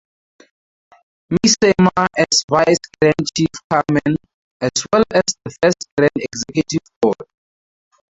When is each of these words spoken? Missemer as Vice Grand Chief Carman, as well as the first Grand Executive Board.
Missemer 1.31 2.07
as 2.17 2.43
Vice 2.49 2.77
Grand 2.99 3.27
Chief 3.37 3.49
Carman, 3.69 4.15
as 4.59 4.71
well 4.91 5.03
as 5.11 5.21
the 5.45 5.55
first 5.61 5.85
Grand 5.95 6.09
Executive 6.17 6.89
Board. 7.03 7.19